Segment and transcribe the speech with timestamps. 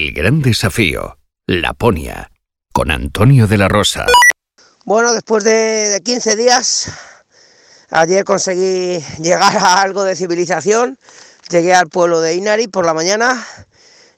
[0.00, 2.30] El gran desafío, Laponia,
[2.72, 4.06] con Antonio de la Rosa.
[4.86, 6.90] Bueno, después de, 15 días,
[7.90, 10.98] ayer conseguí llegar a algo de civilización.
[11.50, 13.46] Llegué al pueblo de Inari por la mañana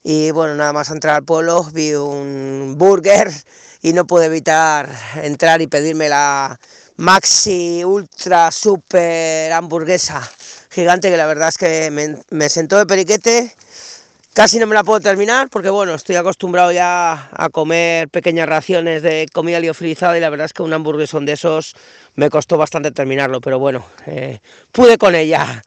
[0.04, 3.32] y bueno, nada más entrar al pueblo vi un burger
[3.80, 6.60] y no pude evitar entrar y pedirme la
[6.94, 10.22] maxi ultra super hamburguesa
[10.70, 11.90] gigante que la verdad es que
[12.30, 13.52] me, sentó de periquete
[14.34, 19.02] Casi no me la puedo terminar porque bueno, estoy acostumbrado ya a comer pequeñas raciones
[19.02, 21.76] de comida liofilizada y la verdad es que un hamburguesón de esos
[22.14, 24.40] me costó bastante terminarlo, pero bueno, eh,
[24.72, 25.62] pude con ella.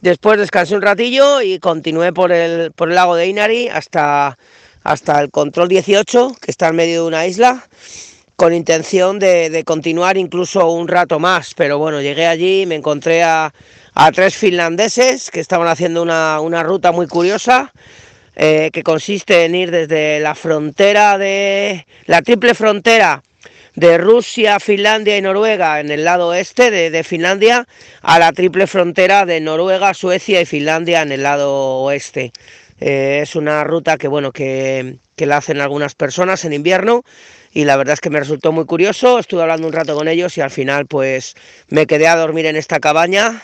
[0.00, 4.36] Después descansé un ratillo y continué por el, por el lago de Inari hasta,
[4.82, 7.64] hasta el control 18, que está en medio de una isla,
[8.34, 11.54] con intención de, continuar incluso un rato más.
[11.54, 13.52] Pero bueno, llegué allí, me encontré a,
[13.94, 17.72] a tres finlandeses que estaban haciendo una, una ruta muy curiosa
[18.36, 23.22] eh, que consiste en ir desde la frontera de la triple frontera
[23.74, 27.66] de Rusia, Finlandia y Noruega en el lado oeste de, Finlandia
[28.02, 32.32] a la triple frontera de Noruega, Suecia y Finlandia en el lado oeste.
[32.80, 37.02] Eh, es una ruta que bueno que, que la hacen algunas personas en invierno
[37.52, 39.18] y la verdad es que me resultó muy curioso.
[39.18, 41.34] Estuve hablando un rato con ellos y al final pues
[41.68, 43.42] me quedé a dormir en esta cabaña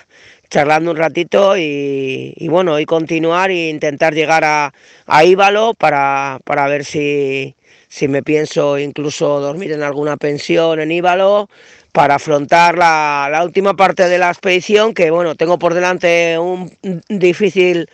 [0.48, 4.72] charlando un ratito y, bueno, y continuar e intentar llegar a,
[5.06, 7.56] a Íbalo para, para ver si,
[7.88, 11.48] si me pienso incluso dormir en alguna pensión en Íbalo
[11.92, 16.70] para afrontar la, la, última parte de la expedición, que bueno, tengo por delante un
[17.08, 17.88] difícil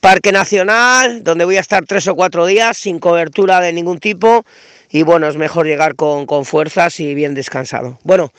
[0.00, 4.44] parque nacional, donde voy a estar tres o cuatro días sin cobertura de ningún tipo,
[4.92, 7.98] y bueno, es mejor llegar con, con fuerzas y bien descansado.
[8.04, 8.30] Bueno,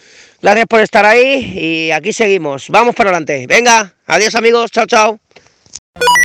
[0.44, 2.68] Gracias por estar ahí y aquí seguimos.
[2.68, 3.48] Vamos para adelante.
[3.48, 5.18] Venga, adiós amigos, chao, chao.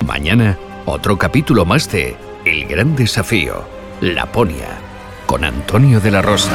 [0.03, 3.63] Mañana, otro capítulo más de El Gran Desafío,
[4.01, 4.77] Laponia,
[5.25, 6.51] con Antonio de la Rosa.